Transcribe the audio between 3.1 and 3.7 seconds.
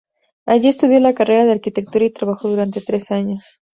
años.